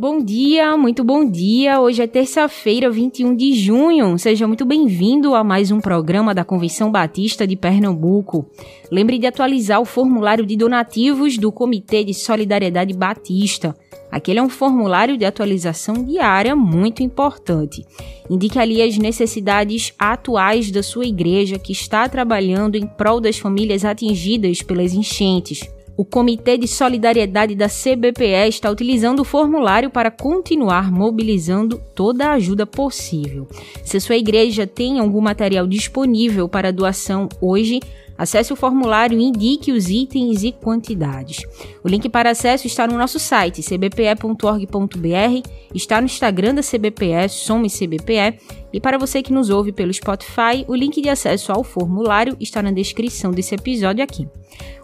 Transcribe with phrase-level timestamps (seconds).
[0.00, 1.78] Bom dia, muito bom dia.
[1.78, 4.18] Hoje é terça-feira, 21 de junho.
[4.18, 8.46] Seja muito bem-vindo a mais um programa da Convenção Batista de Pernambuco.
[8.90, 13.76] Lembre de atualizar o formulário de donativos do Comitê de Solidariedade Batista.
[14.10, 17.84] Aquele é um formulário de atualização diária muito importante.
[18.30, 23.84] Indique ali as necessidades atuais da sua igreja que está trabalhando em prol das famílias
[23.84, 25.60] atingidas pelas enchentes.
[26.00, 32.32] O Comitê de Solidariedade da CBPE está utilizando o formulário para continuar mobilizando toda a
[32.32, 33.46] ajuda possível.
[33.84, 37.80] Se sua igreja tem algum material disponível para doação hoje,
[38.20, 41.38] Acesse o formulário e indique os itens e quantidades.
[41.82, 47.70] O link para acesso está no nosso site cbpe.org.br, está no Instagram da CBPE, Some
[47.70, 48.38] CBPE,
[48.72, 52.62] e para você que nos ouve pelo Spotify, o link de acesso ao formulário está
[52.62, 54.28] na descrição desse episódio aqui.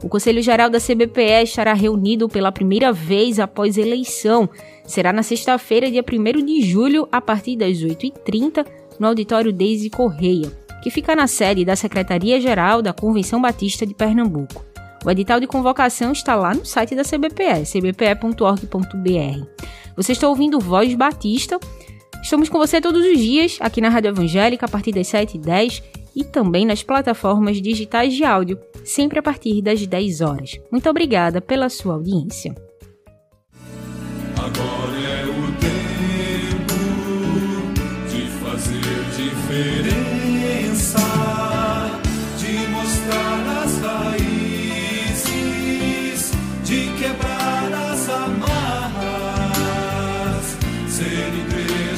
[0.02, 4.48] O Conselho Geral da CBPE estará reunido pela primeira vez após eleição.
[4.84, 8.66] Será na sexta-feira, dia 1 de julho, a partir das 8h30,
[8.98, 10.50] no auditório Deise Correia
[10.86, 14.64] que fica na sede da Secretaria-Geral da Convenção Batista de Pernambuco.
[15.04, 19.46] O edital de convocação está lá no site da CBPE, cbpe.org.br.
[19.96, 21.58] Você está ouvindo Voz Batista.
[22.26, 25.80] Estamos com você todos os dias aqui na Rádio Evangélica a partir das 7h10
[26.12, 30.58] e também nas plataformas digitais de áudio, sempre a partir das 10 horas.
[30.68, 32.52] Muito obrigada pela sua audiência.
[34.36, 36.74] Agora é o tempo
[38.10, 40.98] de fazer diferença.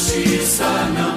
[0.00, 1.09] não tarda,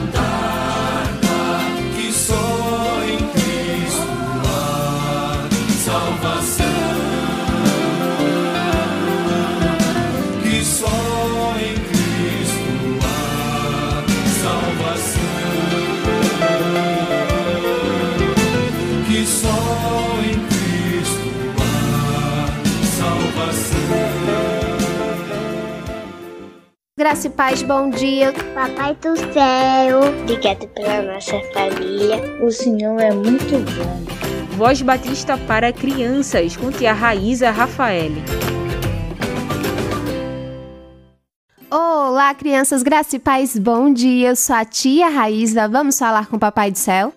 [27.04, 28.32] Graça e paz, bom dia.
[28.56, 32.16] Papai do céu, obrigado pela nossa família.
[32.42, 34.56] O Senhor é muito bom.
[34.56, 38.14] Voz Batista para crianças, com tia Raíza Rafael.
[41.70, 44.30] Olá, crianças, graça e paz, bom dia.
[44.30, 45.68] Eu sou a tia Raíza.
[45.68, 47.12] Vamos falar com o Papai do Céu?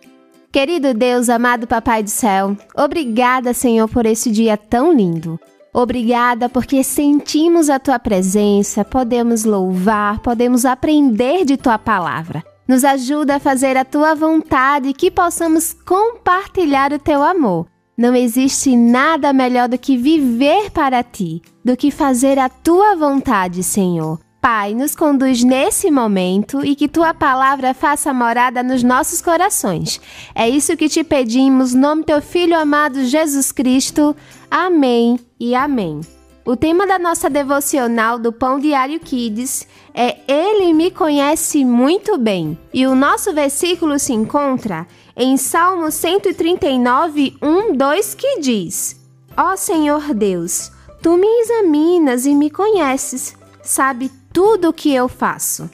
[0.50, 5.38] Querido Deus, amado Papai do Céu, obrigada, Senhor, por esse dia tão lindo.
[5.78, 12.42] Obrigada porque sentimos a tua presença, podemos louvar, podemos aprender de tua palavra.
[12.66, 17.66] Nos ajuda a fazer a tua vontade e que possamos compartilhar o teu amor.
[17.94, 23.62] Não existe nada melhor do que viver para ti, do que fazer a tua vontade,
[23.62, 24.18] Senhor.
[24.40, 30.00] Pai, nos conduz nesse momento e que tua palavra faça morada nos nossos corações.
[30.34, 34.16] É isso que te pedimos, no nome teu filho amado Jesus Cristo.
[34.50, 36.00] Amém e amém.
[36.44, 42.56] O tema da nossa devocional do Pão Diário Kids é Ele me conhece muito bem.
[42.72, 44.86] E o nosso versículo se encontra
[45.16, 49.00] em Salmo 139, 1, 2, que diz:
[49.36, 50.70] Ó oh Senhor Deus,
[51.02, 55.68] tu me examinas e me conheces, sabe tudo o que eu faço.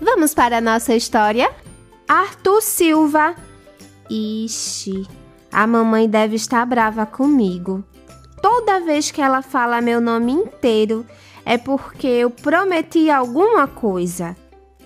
[0.00, 1.52] Vamos para a nossa história?
[2.08, 3.34] Arthur Silva.
[4.08, 5.06] Ixi,
[5.52, 7.84] a mamãe deve estar brava comigo.
[8.44, 11.06] Toda vez que ela fala meu nome inteiro
[11.46, 14.36] é porque eu prometi alguma coisa.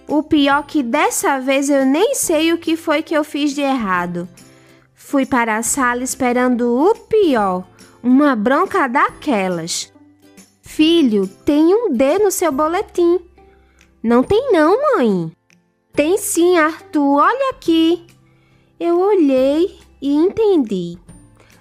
[0.07, 3.61] O pior que dessa vez eu nem sei o que foi que eu fiz de
[3.61, 4.29] errado.
[4.95, 7.65] Fui para a sala esperando o pior,
[8.01, 9.93] uma bronca daquelas.
[10.63, 13.19] Filho, tem um D no seu boletim.
[14.01, 15.33] Não tem não, mãe.
[15.93, 18.07] Tem sim, Arthur, olha aqui.
[18.79, 20.97] Eu olhei e entendi.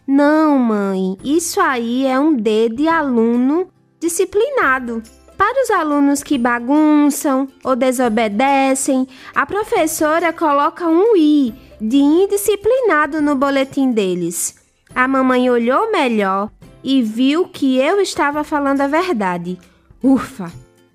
[0.07, 3.67] Não, mãe, isso aí é um D de aluno
[3.99, 5.03] disciplinado.
[5.37, 9.05] Para os alunos que bagunçam ou desobedecem,
[9.35, 14.55] a professora coloca um I de indisciplinado no boletim deles.
[14.95, 16.49] A mamãe olhou melhor
[16.81, 19.59] e viu que eu estava falando a verdade.
[20.01, 20.51] Ufa!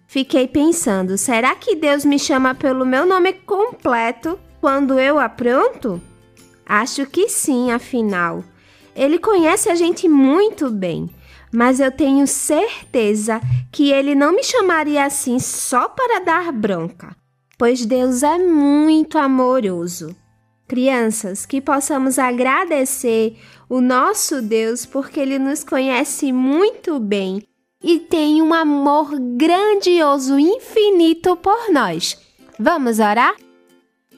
[0.06, 6.00] Fiquei pensando, será que Deus me chama pelo meu nome completo quando eu apronto?
[6.66, 8.42] Acho que sim, afinal.
[8.94, 11.08] Ele conhece a gente muito bem,
[11.52, 13.40] mas eu tenho certeza
[13.70, 17.14] que ele não me chamaria assim só para dar bronca,
[17.58, 20.16] pois Deus é muito amoroso.
[20.66, 23.36] Crianças, que possamos agradecer
[23.68, 27.42] o nosso Deus porque ele nos conhece muito bem
[27.82, 32.16] e tem um amor grandioso, infinito por nós.
[32.58, 33.34] Vamos orar?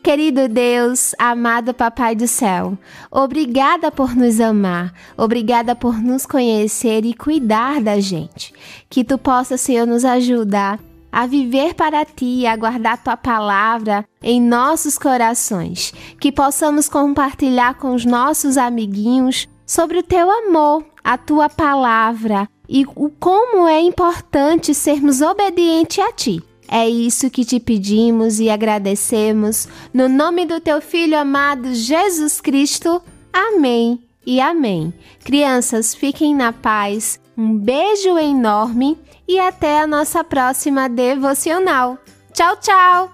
[0.04, 2.76] Querido Deus, amado Papai do Céu,
[3.10, 8.52] obrigada por nos amar, obrigada por nos conhecer e cuidar da gente.
[8.90, 10.78] Que tu possa, Senhor, nos ajudar
[11.10, 15.94] a viver para ti e a guardar tua palavra em nossos corações.
[16.20, 22.84] Que possamos compartilhar com os nossos amiguinhos sobre o teu amor, a tua palavra e
[22.94, 26.42] o como é importante sermos obedientes a ti.
[26.69, 29.69] É isso que te pedimos e agradecemos.
[29.93, 33.02] No nome do teu filho amado Jesus Cristo.
[33.32, 34.93] Amém e amém.
[35.25, 37.20] Crianças, fiquem na paz.
[37.37, 41.99] Um beijo enorme e até a nossa próxima devocional.
[42.32, 43.10] Tchau, tchau!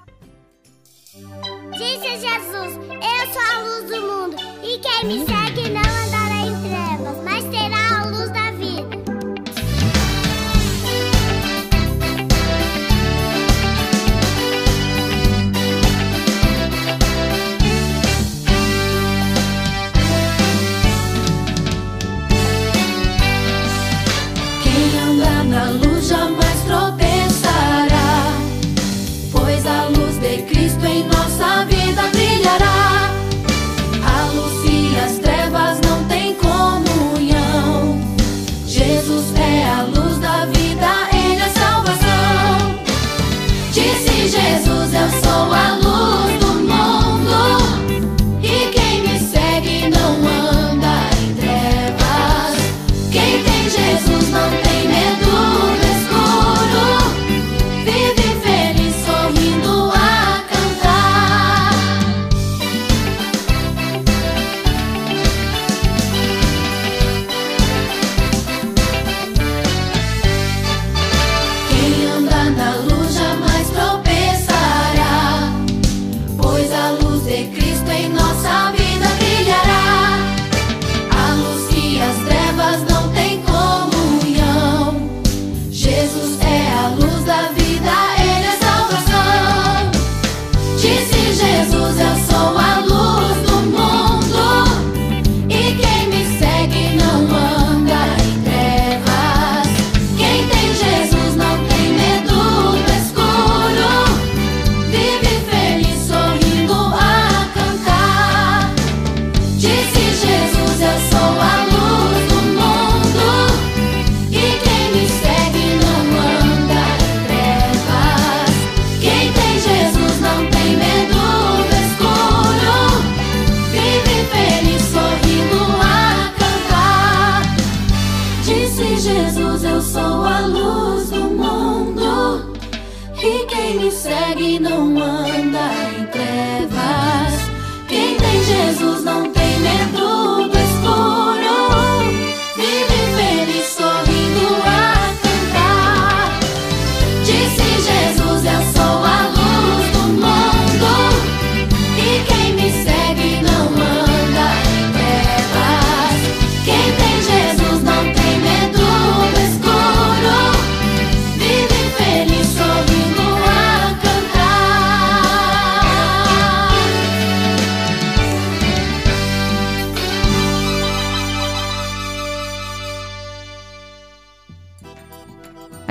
[1.73, 5.90] Disse Jesus: Eu sou a luz do mundo, e quem me segue não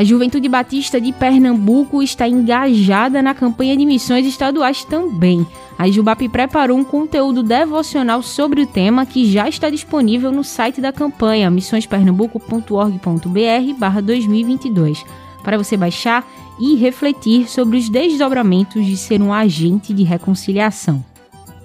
[0.10, 5.46] Juventude Batista de Pernambuco está engajada na campanha de missões estaduais também.
[5.78, 10.82] A Jubap preparou um conteúdo devocional sobre o tema que já está disponível no site
[10.82, 15.06] da campanha missõespernambuco.org.br 2022
[15.44, 16.28] para você baixar
[16.60, 21.06] e refletir sobre os desdobramentos de ser um agente de reconciliação.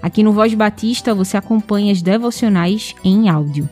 [0.02, 3.66] Aqui no Voz Batista você acompanha as devocionais em áudio.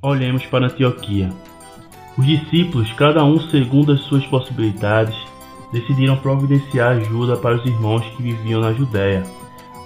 [0.00, 1.30] Olhemos para Antioquia.
[2.18, 5.16] Os discípulos, cada um segundo as suas possibilidades,
[5.72, 9.22] decidiram providenciar ajuda para os irmãos que viviam na Judéia.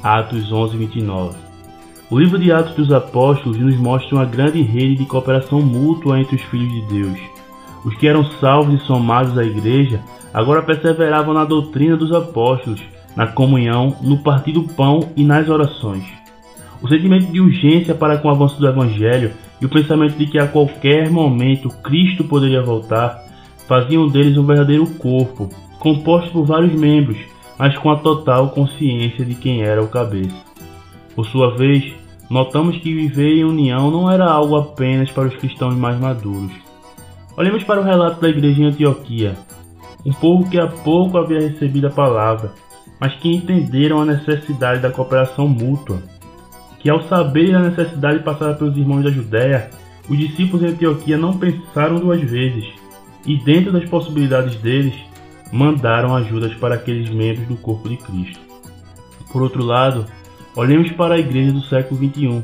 [0.02, 1.36] Atos 11, 29.
[2.08, 6.36] O livro de Atos dos Apóstolos nos mostra uma grande rede de cooperação mútua entre
[6.36, 7.18] os filhos de Deus.
[7.84, 10.00] Os que eram salvos e somados à igreja
[10.32, 12.80] agora perseveravam na doutrina dos apóstolos,
[13.14, 16.04] na comunhão, no partir do pão e nas orações.
[16.80, 19.32] O sentimento de urgência para com o avanço do Evangelho
[19.62, 23.22] e o pensamento de que a qualquer momento Cristo poderia voltar
[23.68, 27.16] faziam deles um verdadeiro corpo, composto por vários membros,
[27.56, 30.34] mas com a total consciência de quem era o cabeça.
[31.14, 31.94] Por sua vez,
[32.28, 36.52] notamos que viver em união não era algo apenas para os cristãos mais maduros.
[37.36, 39.36] Olhemos para o relato da igreja em Antioquia,
[40.04, 42.50] um povo que há pouco havia recebido a palavra,
[42.98, 46.02] mas que entenderam a necessidade da cooperação mútua,
[46.82, 49.70] que ao saberem a necessidade passada pelos irmãos da Judéia,
[50.08, 52.66] os discípulos em Antioquia não pensaram duas vezes,
[53.24, 54.94] e dentro das possibilidades deles,
[55.52, 58.40] mandaram ajudas para aqueles membros do corpo de Cristo.
[59.30, 60.06] Por outro lado,
[60.56, 62.42] olhemos para a igreja do século XXI.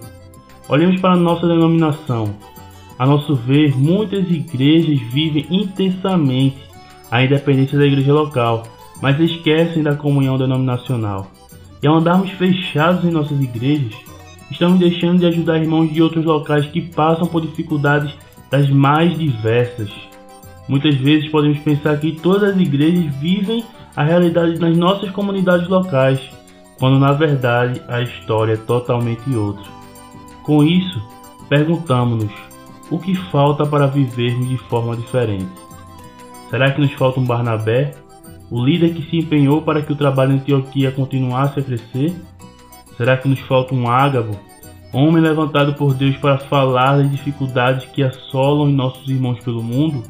[0.69, 2.35] Olhemos para a nossa denominação.
[2.99, 6.59] A nosso ver, muitas igrejas vivem intensamente
[7.11, 8.65] a independência da igreja local,
[9.01, 11.31] mas esquecem da comunhão denominacional.
[11.83, 13.95] E ao andarmos fechados em nossas igrejas,
[14.51, 18.13] estamos deixando de ajudar irmãos de outros locais que passam por dificuldades
[18.51, 19.91] das mais diversas.
[20.69, 23.65] Muitas vezes podemos pensar que todas as igrejas vivem
[23.97, 26.21] a realidade nas nossas comunidades locais,
[26.79, 29.65] quando na verdade a história é totalmente outra.
[30.43, 31.03] Com isso,
[31.49, 32.33] perguntamos-nos:
[32.91, 35.49] o que falta para vivermos de forma diferente?
[36.51, 37.95] Será que nos falta um Barnabé,
[38.51, 42.15] o líder que se empenhou para que o trabalho em Antioquia continuasse a crescer?
[42.99, 44.37] Será que nos falta um Ágabo,
[44.93, 50.03] homem levantado por Deus para falar das dificuldades que assolam nossos irmãos pelo mundo?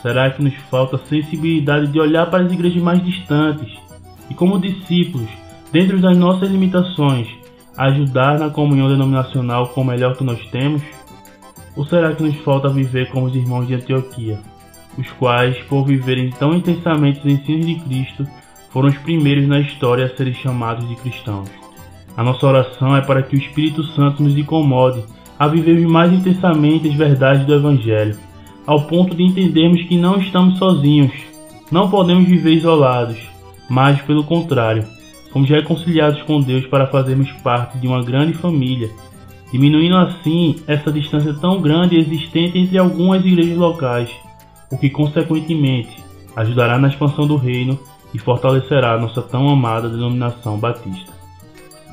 [0.00, 3.78] Será que nos falta sensibilidade de olhar para as igrejas mais distantes
[4.30, 5.28] e, como discípulos,
[5.70, 7.28] dentro das nossas limitações,
[7.76, 10.80] ajudar na comunhão denominacional com o melhor que nós temos?
[11.76, 14.38] Ou será que nos falta viver como os irmãos de Antioquia,
[14.96, 18.26] os quais, por viverem tão intensamente os ensinos de Cristo,
[18.70, 21.67] foram os primeiros na história a serem chamados de cristãos?
[22.18, 25.04] A nossa oração é para que o Espírito Santo nos incomode
[25.38, 28.18] a vivermos mais intensamente as verdades do Evangelho
[28.66, 31.12] ao ponto de entendermos que não estamos sozinhos,
[31.70, 33.18] não podemos viver isolados,
[33.70, 34.84] mas, pelo contrário,
[35.32, 38.90] fomos reconciliados com Deus para fazermos parte de uma grande família,
[39.52, 44.10] diminuindo assim essa distância tão grande existente entre algumas igrejas locais,
[44.72, 45.96] o que, consequentemente,
[46.34, 47.78] ajudará na expansão do reino
[48.12, 51.17] e fortalecerá nossa tão amada denominação batista.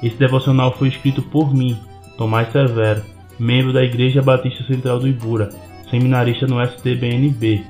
[0.01, 1.77] Esse devocional foi escrito por mim,
[2.17, 3.03] Tomás Severo,
[3.39, 5.49] membro da Igreja Batista Central do Ibura,
[5.89, 7.63] seminarista no STBNB,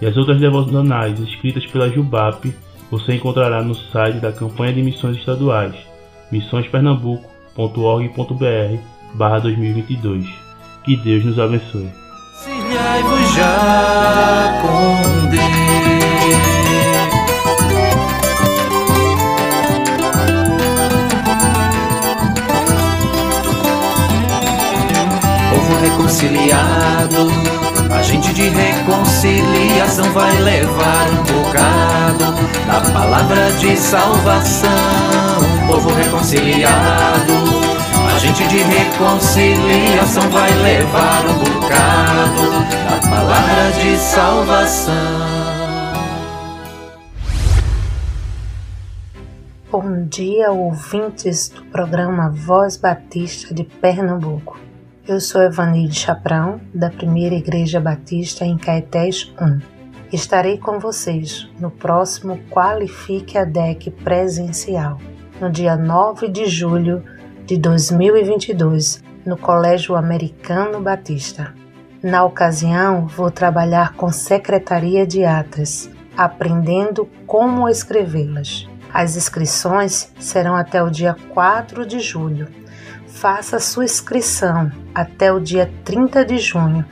[0.00, 2.50] e as outras devocionais escritas pela Jubap
[2.90, 5.74] você encontrará no site da Campanha de Missões Estaduais,
[6.32, 8.78] missõespernambuco.org.br
[9.14, 10.26] barra 2022.
[10.84, 11.88] Que Deus nos abençoe.
[26.10, 27.28] Reconciliado,
[27.94, 32.24] a gente de reconciliação vai levar um bocado
[32.66, 34.70] da palavra de salvação.
[35.68, 37.32] Povo reconciliado,
[38.12, 42.50] a gente de reconciliação vai levar um bocado
[42.90, 44.94] da palavra de salvação.
[49.70, 54.69] Bom dia, ouvintes do programa Voz Batista de Pernambuco.
[55.08, 59.58] Eu sou Evanilde Chaprão, da Primeira Igreja Batista em Caetés 1.
[60.12, 64.98] Estarei com vocês no próximo Qualifique a DEC presencial,
[65.40, 67.02] no dia 9 de julho
[67.46, 71.54] de 2022, no Colégio Americano Batista.
[72.02, 78.68] Na ocasião, vou trabalhar com Secretaria de Atas, aprendendo como escrevê-las.
[78.92, 82.48] As inscrições serão até o dia 4 de julho.
[83.10, 86.84] Faça sua inscrição até o dia 30 de junho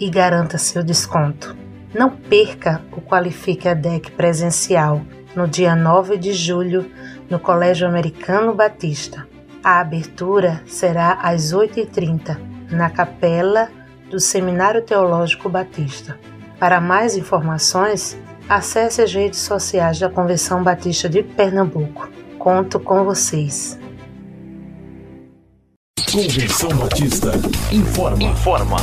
[0.00, 1.54] e garanta seu desconto.
[1.92, 5.02] Não perca o Qualifique a DEC presencial
[5.36, 6.90] no dia 9 de julho,
[7.28, 9.26] no Colégio Americano Batista.
[9.62, 12.38] A abertura será às 8h30,
[12.70, 13.68] na capela
[14.10, 16.18] do Seminário Teológico Batista.
[16.58, 18.16] Para mais informações,
[18.48, 22.08] acesse as redes sociais da Convenção Batista de Pernambuco.
[22.38, 23.78] Conto com vocês.
[26.14, 27.32] Convenção Batista
[27.72, 28.22] informa.
[28.22, 28.76] Informa.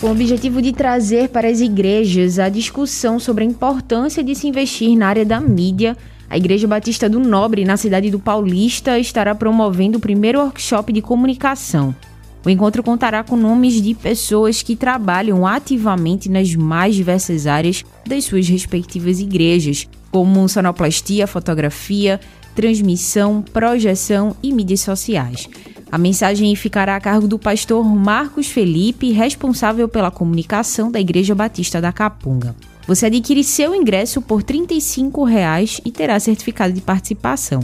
[0.00, 4.48] Com o objetivo de trazer para as igrejas a discussão sobre a importância de se
[4.48, 5.98] investir na área da mídia,
[6.30, 11.02] a Igreja Batista do Nobre, na cidade do Paulista, estará promovendo o primeiro workshop de
[11.02, 11.94] comunicação.
[12.42, 18.24] O encontro contará com nomes de pessoas que trabalham ativamente nas mais diversas áreas das
[18.24, 22.18] suas respectivas igrejas, como sonoplastia, fotografia,
[22.56, 25.48] transmissão, projeção e mídias sociais.
[25.92, 31.80] A mensagem ficará a cargo do pastor Marcos Felipe, responsável pela comunicação da Igreja Batista
[31.80, 32.56] da Capunga.
[32.88, 37.60] Você adquire seu ingresso por 35 reais e terá certificado de participação.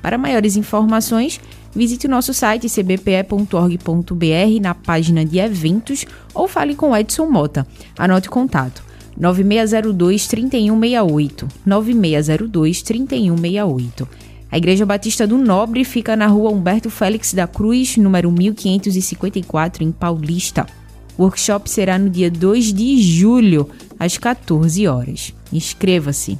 [0.00, 1.40] Para maiores informações,
[1.74, 7.66] visite o nosso site cbpe.org.br na página de eventos ou fale com Edson Mota.
[7.98, 8.82] Anote o contato
[9.18, 14.27] 9602 3168 9602 3168.
[14.50, 19.92] A Igreja Batista do Nobre fica na rua Humberto Félix da Cruz, número 1554, em
[19.92, 20.66] Paulista.
[21.18, 25.34] O workshop será no dia 2 de julho, às 14 horas.
[25.52, 26.38] Inscreva-se.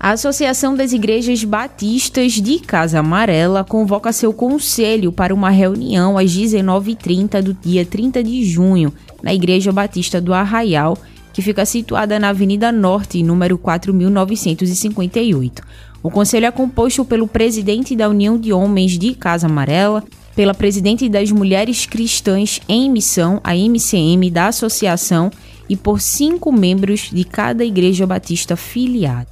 [0.00, 6.32] A Associação das Igrejas Batistas de Casa Amarela convoca seu conselho para uma reunião às
[6.32, 8.92] 19h30 do dia 30 de junho,
[9.22, 10.98] na Igreja Batista do Arraial,
[11.32, 15.62] que fica situada na Avenida Norte, número 4958.
[16.06, 20.04] O conselho é composto pelo presidente da União de Homens de Casa Amarela,
[20.36, 25.32] pela presidente das Mulheres Cristãs em Missão, a MCM da associação,
[25.68, 29.26] e por cinco membros de cada igreja batista filiada.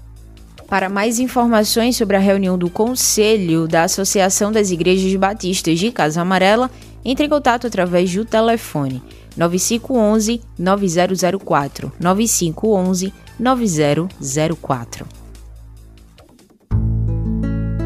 [0.69, 6.23] Para mais informações sobre a reunião do Conselho da Associação das Igrejas Batistas de Casa
[6.23, 6.69] Amarela,
[7.05, 9.01] entre em contato através do telefone
[9.37, 15.24] 9511 9004 9511 9004.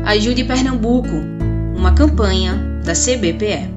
[0.08, 1.10] Ajude Pernambuco,
[1.76, 3.68] uma campanha da CBPE.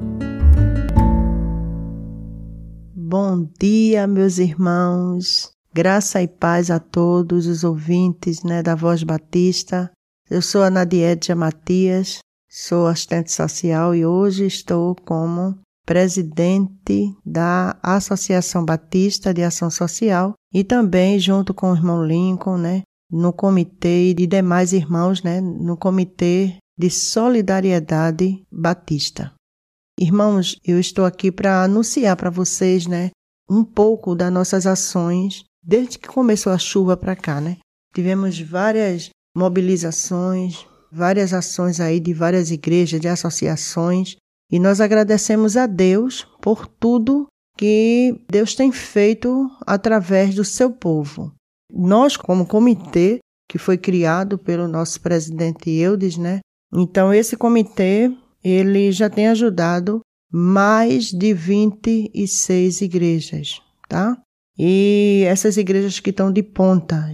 [2.96, 5.50] Bom dia, meus irmãos.
[5.74, 9.90] Graça e paz a todos os ouvintes né, da Voz Batista.
[10.30, 18.64] Eu sou a Nadiedia Matias, sou assistente social e hoje estou como presidente da Associação
[18.64, 22.82] Batista de Ação Social e também junto com o irmão Lincoln, né,
[23.12, 29.32] no comitê e de demais irmãos, né, no comitê de solidariedade batista.
[30.00, 33.10] Irmãos, eu estou aqui para anunciar para vocês, né,
[33.48, 37.58] um pouco das nossas ações desde que começou a chuva para cá, né?
[37.94, 44.16] Tivemos várias mobilizações, várias ações aí de várias igrejas, de associações,
[44.50, 51.32] e nós agradecemos a Deus por tudo que Deus tem feito através do seu povo.
[51.72, 56.40] Nós, como comitê, que foi criado pelo nosso presidente Eudes, né?
[56.72, 58.10] Então, esse comitê,
[58.42, 64.16] ele já tem ajudado mais de 26 igrejas, tá?
[64.58, 67.12] E essas igrejas que estão de ponta,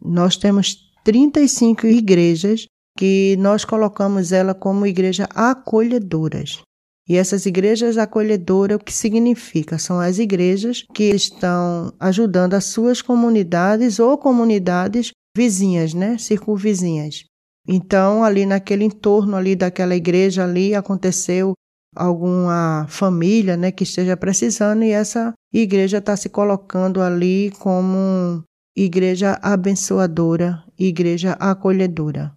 [0.00, 2.66] nós temos 35 igrejas
[2.96, 6.62] que nós colocamos ela como igreja acolhedoras.
[7.08, 9.78] E essas igrejas acolhedoras, o que significa?
[9.78, 16.18] São as igrejas que estão ajudando as suas comunidades ou comunidades vizinhas, né?
[16.18, 17.24] Circunvizinhas.
[17.68, 21.52] Então, ali naquele entorno ali daquela igreja ali aconteceu
[21.94, 28.44] alguma família, né, que esteja precisando e essa igreja está se colocando ali como
[28.76, 32.34] igreja abençoadora, igreja acolhedora.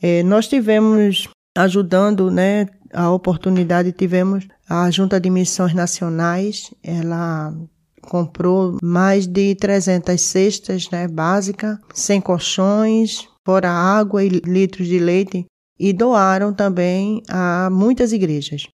[0.00, 7.54] É, nós tivemos ajudando, né, a oportunidade tivemos a Junta de Missões Nacionais, ela
[8.02, 15.46] comprou mais de 300 cestas, né, básica, sem colchões, fora água e litros de leite
[15.78, 18.68] e doaram também a muitas igrejas.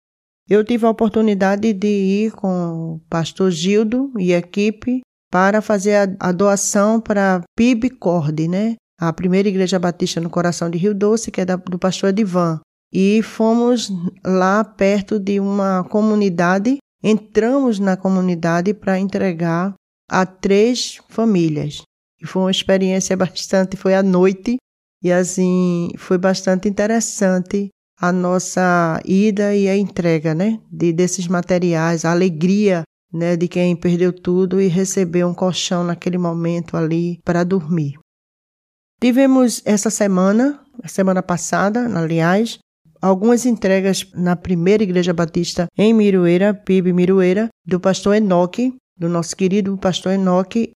[0.49, 6.29] Eu tive a oportunidade de ir com o pastor Gildo e equipe para fazer a,
[6.29, 8.75] a doação para PIB Corde, né?
[8.99, 12.61] A primeira igreja batista no coração de Rio Doce, que é da, do pastor Edivan.
[12.97, 13.91] E fomos
[14.23, 19.73] lá perto de uma comunidade, entramos na comunidade para entregar
[20.09, 21.81] a três famílias.
[22.25, 24.55] Foi uma experiência bastante, foi à noite,
[25.03, 27.67] e assim, foi bastante interessante
[27.99, 33.75] a nossa ida e a entrega, né, de desses materiais, a alegria, né, de quem
[33.75, 37.99] perdeu tudo e recebeu um colchão naquele momento ali para dormir.
[39.01, 42.57] Tivemos essa semana, semana passada, aliás,
[43.01, 49.35] algumas entregas na primeira igreja batista em Miroeira, PIB Miroeira, do pastor Enoque, do nosso
[49.35, 50.71] querido pastor Enoque.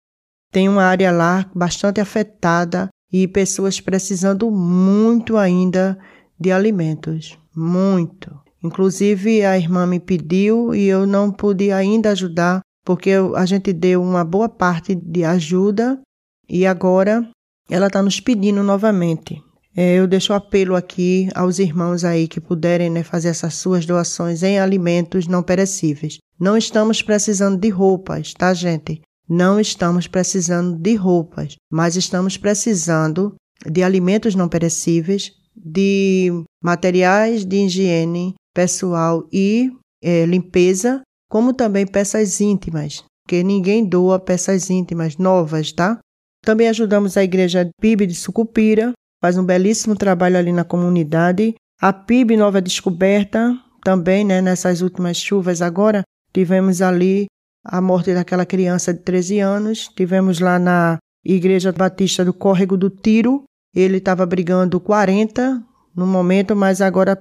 [0.52, 5.98] Tem uma área lá bastante afetada e pessoas precisando muito ainda
[6.40, 8.34] de alimentos, muito.
[8.64, 14.02] Inclusive a irmã me pediu e eu não pude ainda ajudar porque a gente deu
[14.02, 16.00] uma boa parte de ajuda
[16.48, 17.28] e agora
[17.70, 19.42] ela está nos pedindo novamente.
[19.76, 24.42] É, eu deixo apelo aqui aos irmãos aí que puderem né, fazer essas suas doações
[24.42, 26.18] em alimentos não perecíveis.
[26.40, 29.02] Não estamos precisando de roupas, tá, gente?
[29.28, 33.36] Não estamos precisando de roupas, mas estamos precisando
[33.70, 36.32] de alimentos não perecíveis, de
[36.64, 44.70] materiais de higiene pessoal e é, limpeza, como também peças íntimas, que ninguém doa peças
[44.70, 46.00] íntimas novas, tá?
[46.44, 48.94] Também ajudamos a igreja PIB de Sucupira,
[49.26, 51.56] faz um belíssimo trabalho ali na comunidade.
[51.82, 57.26] A PIB Nova Descoberta, também, né, nessas últimas chuvas agora, tivemos ali
[57.64, 59.90] a morte daquela criança de 13 anos.
[59.96, 63.46] Tivemos lá na Igreja Batista do Córrego do Tiro.
[63.76, 65.60] Ele estava brigando 40
[65.96, 67.18] no momento, mas agora,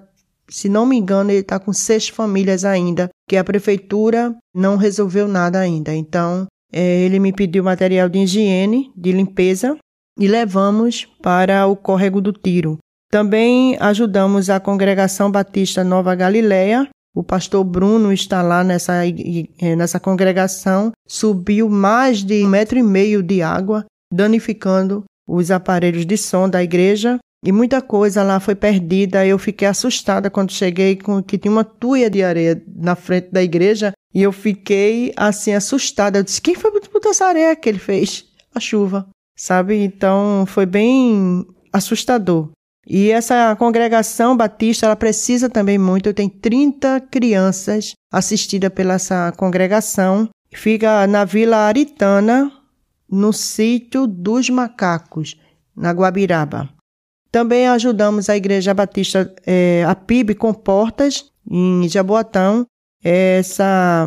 [0.47, 5.27] se não me engano, ele está com seis famílias ainda, que a prefeitura não resolveu
[5.27, 5.95] nada ainda.
[5.95, 9.79] Então, é, ele me pediu material de higiene, de limpeza,
[10.18, 12.79] e levamos para o Córrego do Tiro.
[13.11, 20.00] Também ajudamos a Congregação Batista Nova Galileia, o pastor Bruno está lá nessa, eh, nessa
[20.00, 26.48] congregação, subiu mais de um metro e meio de água, danificando os aparelhos de som
[26.48, 29.24] da igreja e muita coisa lá foi perdida.
[29.24, 33.42] Eu fiquei assustada quando cheguei com que tinha uma tuia de areia na frente da
[33.42, 36.18] igreja e eu fiquei assim assustada.
[36.18, 38.24] Eu disse: "Quem foi botar essa areia que ele fez?
[38.53, 39.07] A chuva".
[39.37, 39.77] Sabe?
[39.77, 42.51] Então foi bem assustador.
[42.87, 46.12] E essa congregação batista, ela precisa também muito.
[46.12, 50.29] Tem 30 crianças assistidas pela essa congregação.
[50.53, 52.53] Fica na Vila Aritana,
[53.11, 55.37] no sítio dos macacos,
[55.75, 56.68] na Guabiraba.
[57.31, 62.66] Também ajudamos a Igreja Batista, é, a PIB com portas, em Jaboatão.
[63.03, 64.07] Essa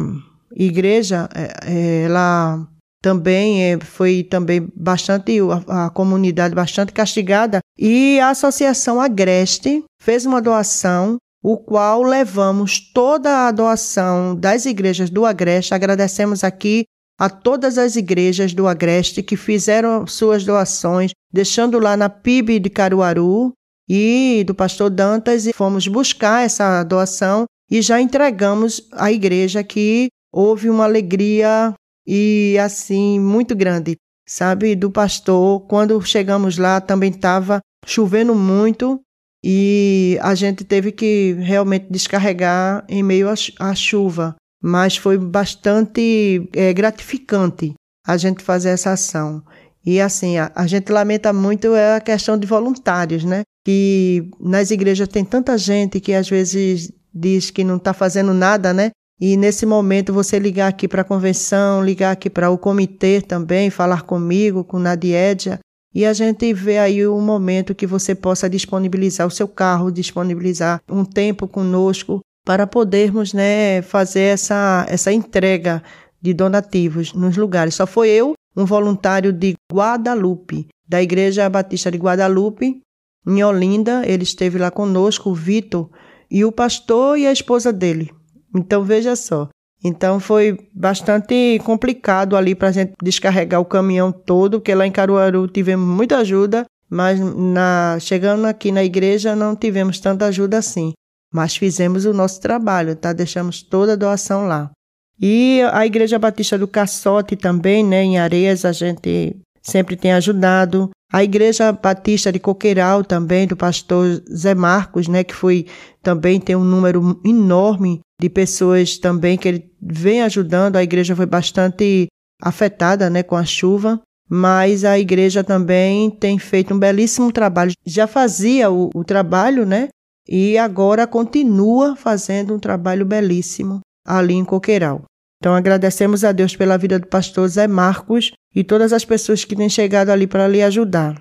[0.56, 2.68] igreja, é, ela
[3.08, 5.40] também é, foi também bastante
[5.70, 7.60] a, a, comunidade bastante castigada.
[7.80, 15.10] E a associação Agreste fez uma doação o qual levamos toda a doação das igrejas
[15.10, 15.74] do Agreste.
[15.74, 16.84] Agradecemos aqui
[17.18, 22.70] a todas as igrejas do Agreste que fizeram suas doações deixando lá na PIB de
[22.70, 23.54] Caruaru
[23.88, 30.10] e do pastor Dantas e fomos buscar essa doação e já entregamos à igreja que
[30.30, 31.74] houve uma alegria
[32.08, 34.76] e assim muito grande, sabe?
[34.76, 35.62] Do pastor.
[35.68, 39.02] Quando chegamos lá também estava chovendo muito
[39.44, 43.28] e a gente teve que realmente descarregar em meio
[43.60, 47.74] à chuva, mas foi bastante é, gratificante
[48.06, 49.44] a gente fazer essa ação.
[49.86, 53.44] E assim, a, a, gente lamenta muito é a questão de voluntários, né?
[53.66, 58.74] Que nas igrejas tem tanta gente que às vezes diz que não está fazendo nada,
[58.74, 58.92] né?
[59.20, 63.70] E nesse momento você ligar aqui para a convenção, ligar aqui para o comitê também,
[63.70, 65.60] falar comigo, com Nadiedia,
[65.94, 70.80] e a gente vê aí um momento que você possa disponibilizar o seu carro, disponibilizar
[70.88, 75.82] um tempo conosco para podermos né, fazer essa, essa entrega
[76.22, 77.74] de donativos nos lugares.
[77.74, 82.80] Só foi eu, um voluntário de Guadalupe, da Igreja Batista de Guadalupe,
[83.26, 84.04] em Olinda.
[84.06, 85.90] Ele esteve lá conosco, o Vitor,
[86.30, 88.12] e o pastor e a esposa dele.
[88.58, 89.50] Então veja só.
[89.84, 94.92] Então foi bastante complicado ali para a gente descarregar o caminhão todo, porque lá em
[94.92, 100.94] Caruaru tivemos muita ajuda, mas na, chegando aqui na igreja não tivemos tanta ajuda assim.
[101.32, 103.14] Mas fizemos o nosso trabalho, tá?
[103.14, 104.72] Deixamos toda a doação lá.
[105.20, 110.90] E a Igreja Batista do Caçote também, né, em Areias, a gente sempre tem ajudado.
[111.12, 115.66] A Igreja Batista de Coqueiral também, do pastor Zé Marcos, né, que foi
[116.04, 120.76] também tem um número enorme de pessoas também que ele vem ajudando.
[120.76, 122.08] A igreja foi bastante
[122.42, 127.72] afetada né, com a chuva, mas a igreja também tem feito um belíssimo trabalho.
[127.86, 129.90] Já fazia o, o trabalho, né?
[130.28, 135.04] E agora continua fazendo um trabalho belíssimo ali em Coqueiral.
[135.40, 139.56] Então agradecemos a Deus pela vida do pastor Zé Marcos e todas as pessoas que
[139.56, 141.18] têm chegado ali para lhe ajudar.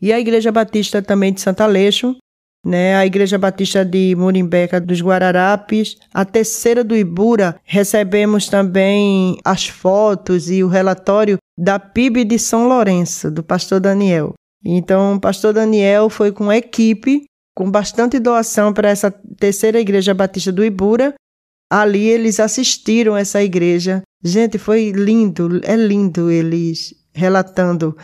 [0.00, 2.16] E a Igreja Batista também de Santa Aleixo,
[2.64, 2.96] né?
[2.96, 10.50] A Igreja Batista de Murimbeca dos Guararapes, a terceira do Ibura, recebemos também as fotos
[10.50, 14.34] e o relatório da PIB de São Lourenço, do pastor Daniel.
[14.64, 17.24] Então, o pastor Daniel foi com equipe,
[17.54, 21.14] com bastante doação para essa terceira igreja batista do Ibura.
[21.70, 24.02] Ali eles assistiram essa igreja.
[24.22, 27.96] Gente, foi lindo, é lindo eles relatando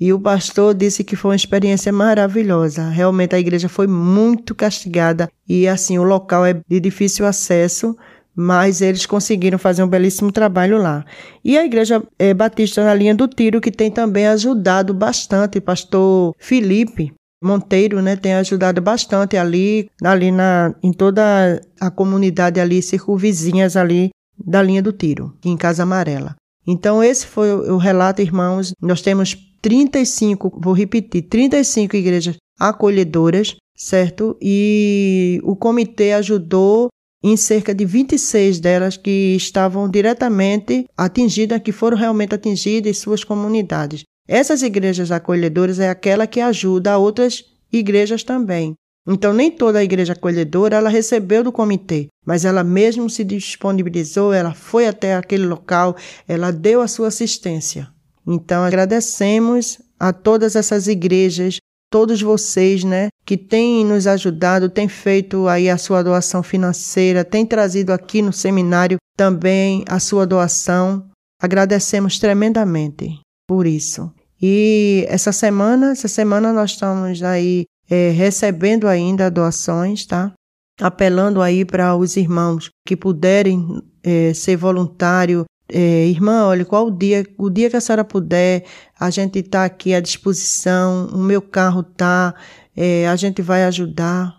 [0.00, 2.88] e o pastor disse que foi uma experiência maravilhosa.
[2.88, 7.96] Realmente a igreja foi muito castigada e assim o local é de difícil acesso,
[8.34, 11.04] mas eles conseguiram fazer um belíssimo trabalho lá.
[11.44, 16.34] E a igreja é, batista na linha do tiro que tem também ajudado bastante, pastor
[16.38, 23.76] Felipe Monteiro, né, tem ajudado bastante ali, ali na, em toda a comunidade ali, circunvizinhas
[23.76, 26.34] ali da linha do tiro, em Casa Amarela.
[26.66, 28.72] Então, esse foi o relato, irmãos.
[28.80, 34.36] Nós temos 35, vou repetir, 35 igrejas acolhedoras, certo?
[34.40, 36.88] E o comitê ajudou
[37.22, 43.24] em cerca de 26 delas que estavam diretamente atingidas, que foram realmente atingidas em suas
[43.24, 44.02] comunidades.
[44.28, 48.74] Essas igrejas acolhedoras é aquela que ajuda outras igrejas também.
[49.10, 54.34] Então, nem toda a igreja acolhedora ela recebeu do comitê, mas ela mesmo se disponibilizou,
[54.34, 55.96] ela foi até aquele local,
[56.28, 57.88] ela deu a sua assistência.
[58.26, 61.56] Então agradecemos a todas essas igrejas,
[61.90, 67.46] todos vocês, né, que têm nos ajudado, têm feito aí a sua doação financeira, têm
[67.46, 71.08] trazido aqui no seminário também a sua doação.
[71.40, 74.12] Agradecemos tremendamente por isso.
[74.40, 80.32] E essa semana, essa semana nós estamos aí é, recebendo ainda doações, tá?
[80.80, 86.90] Apelando aí para os irmãos que puderem é, ser voluntário é, irmã, olha, qual o
[86.90, 88.64] dia, o dia que a senhora puder,
[88.98, 92.34] a gente está aqui à disposição, o meu carro tá,
[92.74, 94.38] é, a gente vai ajudar.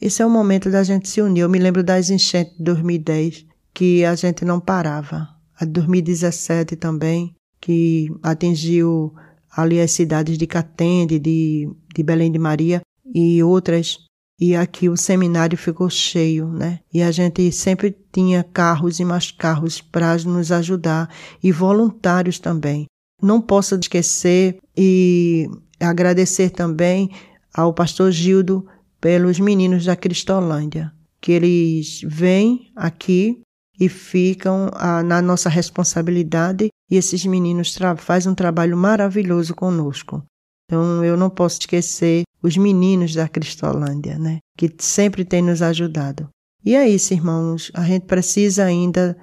[0.00, 1.40] Esse é o momento da gente se unir.
[1.40, 5.28] Eu me lembro das enchentes de 2010, que a gente não parava.
[5.58, 9.14] A de 2017 também, que atingiu
[9.50, 12.80] ali as cidades de Catende, de, de Belém de Maria
[13.14, 13.98] e outras
[14.40, 16.80] e aqui o seminário ficou cheio, né?
[16.92, 21.10] E a gente sempre tinha carros e mais carros para nos ajudar
[21.42, 22.86] e voluntários também.
[23.22, 25.46] Não posso esquecer e
[25.78, 27.10] agradecer também
[27.52, 28.66] ao pastor Gildo
[28.98, 33.42] pelos meninos da Cristolândia, que eles vêm aqui
[33.78, 40.22] e ficam a, na nossa responsabilidade e esses meninos fazem um trabalho maravilhoso conosco.
[40.66, 44.38] Então eu não posso esquecer os meninos da Cristolândia, né?
[44.56, 46.28] Que sempre têm nos ajudado.
[46.64, 47.70] E é isso, irmãos.
[47.74, 49.16] A gente precisa ainda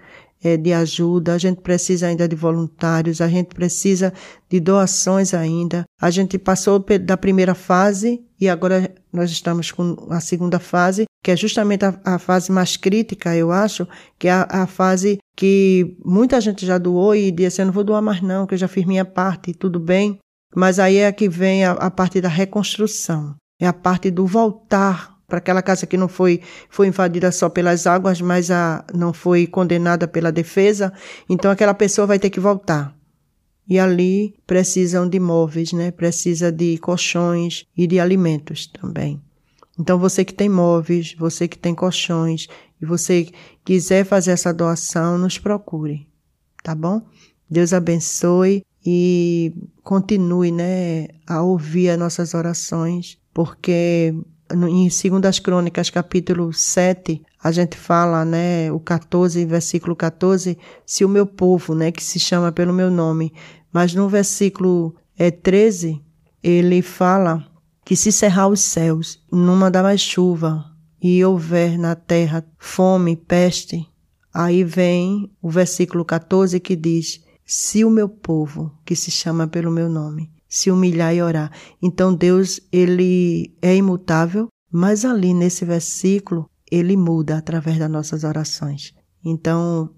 [0.44, 4.14] é, de ajuda, a gente precisa ainda de voluntários, a gente precisa
[4.50, 5.84] de doações ainda.
[6.00, 11.32] A gente passou da primeira fase e agora nós estamos com a segunda fase, que
[11.32, 13.88] é justamente a, a fase mais crítica, eu acho,
[14.20, 17.84] que é a, a, fase que muita gente já doou e disse: Eu não vou
[17.84, 20.20] doar mais, não, que eu já fiz minha parte, tudo bem.
[20.56, 25.18] Mas aí é que vem a, a parte da reconstrução, é a parte do voltar
[25.28, 29.46] para aquela casa que não foi, foi invadida só pelas águas, mas a, não foi
[29.46, 30.94] condenada pela defesa.
[31.28, 32.97] Então aquela pessoa vai ter que voltar.
[33.70, 35.92] E ali precisam de móveis, né?
[35.92, 39.22] Precisa de colchões e de alimentos também.
[39.80, 42.48] Então você que tem móveis, você que tem colchões
[42.82, 43.28] e você
[43.64, 46.08] quiser fazer essa doação, nos procure,
[46.64, 47.02] tá bom?
[47.50, 49.54] Deus abençoe e
[49.84, 54.14] continue, né, a ouvir as nossas orações, porque
[54.52, 61.10] em 2 Crônicas, capítulo 7, a gente fala, né, o 14, versículo 14, se o
[61.10, 63.34] meu povo, né, que se chama pelo meu nome,
[63.72, 66.02] mas no versículo é, 13,
[66.44, 67.46] ele fala
[67.86, 70.66] que se cerrar os céus, não mandar mais chuva,
[71.02, 73.88] e houver na terra fome, peste,
[74.34, 79.72] aí vem o versículo 14 que diz, se o meu povo, que se chama pelo
[79.72, 81.52] meu nome, se humilhar e orar.
[81.82, 88.94] Então Deus, ele é imutável, mas ali nesse versículo, ele muda através das nossas orações.
[89.24, 89.90] Então,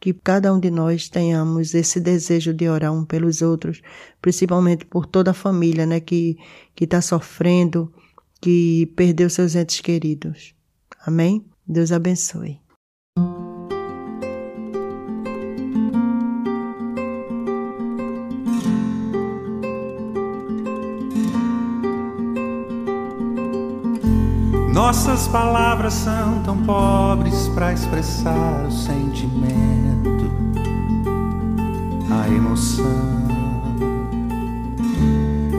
[0.00, 3.82] que cada um de nós tenhamos esse desejo de orar um pelos outros,
[4.20, 6.36] principalmente por toda a família, né, que
[6.74, 7.92] que está sofrendo,
[8.40, 10.54] que perdeu seus entes queridos.
[11.06, 11.44] Amém?
[11.66, 12.61] Deus abençoe.
[24.72, 30.32] Nossas palavras são tão pobres para expressar o sentimento,
[32.10, 33.12] a emoção.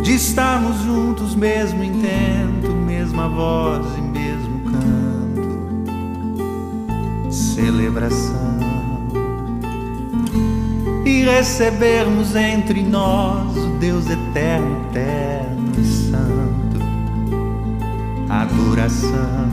[0.01, 5.41] De estarmos juntos, mesmo intento, mesma voz e mesmo canto,
[7.31, 8.57] celebração.
[11.05, 15.52] E recebermos entre nós o Deus eterno, eterno
[18.53, 19.49] adoração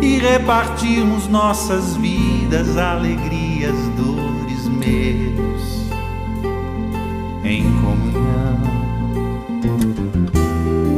[0.00, 5.88] e repartirmos nossas vidas, alegrias, dores, medos
[7.44, 8.24] em comunhão.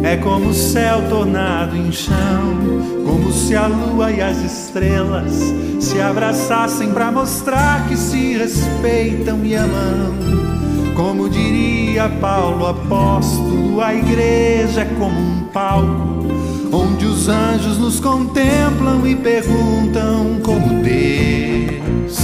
[0.03, 2.57] É como o céu tornado em chão,
[3.05, 5.33] como se a lua e as estrelas
[5.81, 10.56] se abraçassem para mostrar que se respeitam e amam.
[10.97, 16.27] Como diria Paulo apóstolo, a igreja é como um palco
[16.73, 22.19] onde os anjos nos contemplam e perguntam como Deus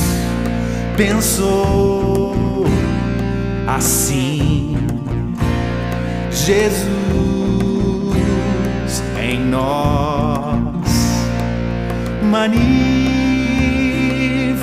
[0.97, 2.65] pensou
[3.67, 4.75] assim.
[6.31, 6.73] Jesus
[9.21, 10.63] em nós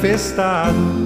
[0.02, 0.99] manifestado.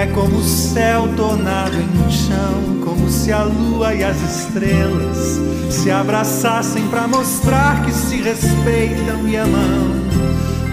[0.00, 5.90] É como o céu tornado em chão, como se a lua e as estrelas se
[5.90, 10.00] abraçassem para mostrar que se respeitam e amam.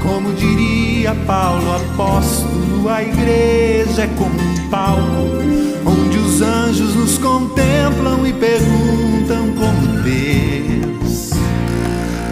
[0.01, 5.41] Como diria Paulo apóstolo, a igreja é como um palco
[5.85, 11.31] onde os anjos nos contemplam e perguntam como Deus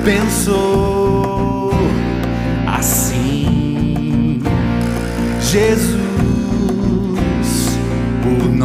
[0.06, 1.72] pensou
[2.66, 4.42] assim.
[5.42, 5.95] Jesus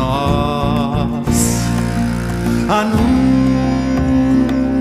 [0.01, 1.61] nós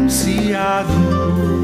[0.08, 1.59] anunciado.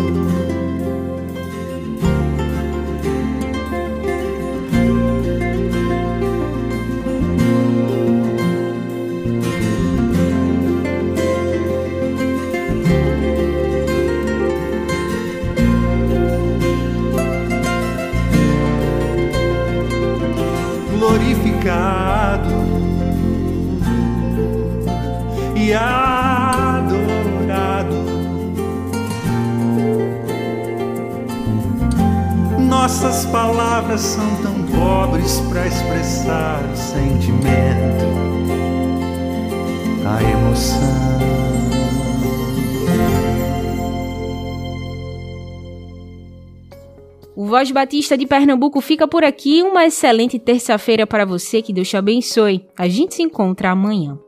[47.55, 49.63] Voz Batista de Pernambuco fica por aqui.
[49.63, 51.61] Uma excelente terça-feira para você.
[51.61, 52.65] Que Deus te abençoe.
[52.77, 54.19] A gente se encontra amanhã.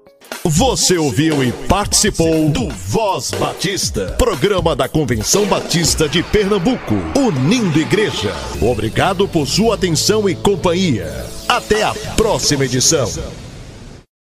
[0.46, 8.34] Você ouviu e participou do Voz Batista, programa da Convenção Batista de Pernambuco, unindo igreja.
[8.62, 11.26] Obrigado por sua atenção e companhia.
[11.50, 13.10] Até a próxima edição.